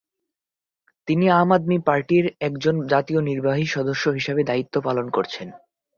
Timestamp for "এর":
2.19-2.27